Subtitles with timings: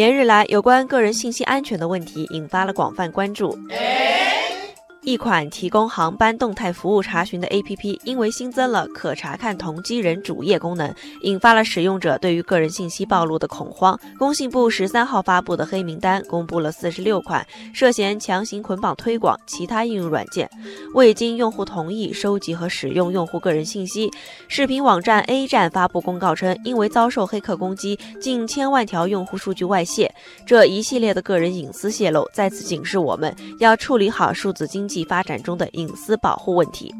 [0.00, 3.54] 连日来，有关个人信息安全的问题引发了广泛关注。
[5.02, 13.98] 一款提供航班动态服务查询的 APP，因为新增了可查看同机人主页功能，引发了使用者对于个人信息暴露的恐慌。
[14.18, 20.48] 工信部十三号发布的黑名单公布了四十六款涉嫌强行捆绑推广其他应用软件，
[20.94, 24.10] 未经用户同意收集和使用用户个人信息。
[24.48, 30.14] 视频网站 A 站发布公告称，因为遭受黑客攻击，近千万条用户数据外泄，
[30.44, 35.00] 这一系列的个人隐私泄露再次警示我们要处理好数字经济。
[35.10, 36.94] 发展中的隐私保护问题。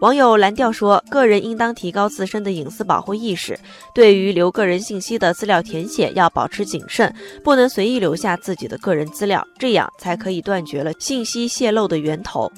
[0.00, 3.58] 网友蓝调说：“个人应当提高自身的隐私保护意识，
[3.94, 7.12] 对于留个人信息的资料填写要保持谨慎，
[7.42, 12.50] 不能随意留下自己的个人资料，这样才可以断绝了信息泄露的源头。”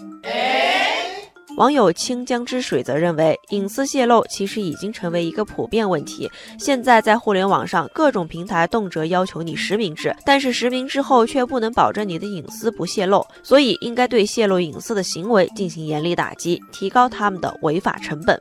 [1.56, 6.30] 网友清江之水则认为，隐私泄露其实已经成为一个普遍问题。
[6.58, 18.40] 现在在互联网上，各种平台动辄要求你实名制，但是实名之后却不能保证你的隐私不泄露，所以应该对泄露隐私的行为进行严厉打击，提高他们的违法成本。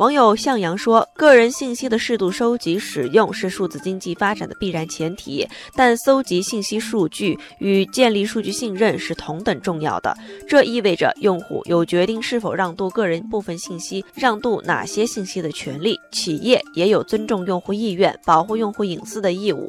[0.00, 10.16] 网友向阳说：“个人信息的适度收集使用是数字经济发展的必然前提，但搜集信息数据与建立数据信任是同等重要的。
[10.48, 19.68] 这意味着用户有决定是否让渡个人部分信息、让渡哪些信息的权利，企业也有尊重用户意愿、保护用户隐私的义务。”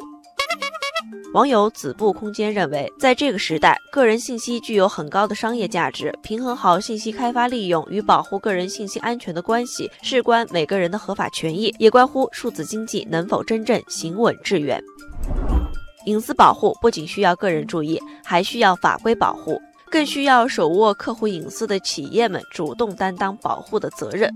[1.34, 14.84] 网友子布空间认为，在这个时代，个人信息具有很高的商业价值，平衡好信息开发利用与保护个人信息安全的关系，事关每个人的合法权益，也关乎数字经济能否真正行稳致远。
[16.06, 19.58] 隐私保护不仅需要个人注意，还需要法规保护，
[19.90, 24.30] 更需要手握客户隐私的企业们主动担当保护的责任。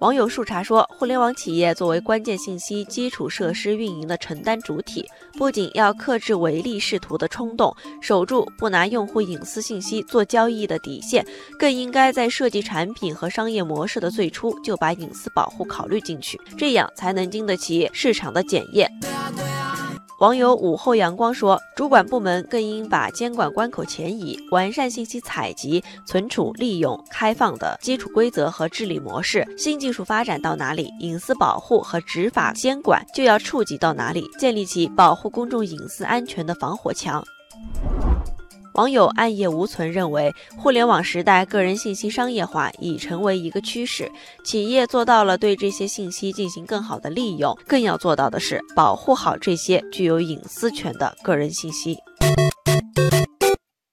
[0.00, 11.26] 网友树茶说，互联网企业作为关键信息基础设施运营的承担主体，不仅要克制唯利是图的冲动，守住不拿用户隐私信息做交易的底线，
[11.58, 18.88] 更应该在设计产品和商业模式的最初就把隐私保护考虑进去，这样才能经得起市场的检验。
[20.18, 29.46] 网友午后阳光说，主管部门更应把监管关口前移，完善信息采集、存储、利用、开放的基础规则和治理模式。
[29.56, 37.24] 新技术发展到哪里，隐私保护和执法监管就要触及到哪里，建立起保护公众隐私安全的防火墙。
[38.78, 44.08] 网友暗夜无存认为，互联网时代个人信息商业化已成为一个趋势。
[44.44, 51.98] 企业做到了对这些信息进行更好的利用，更要做到的是保护好这些具有隐私权的个人信息。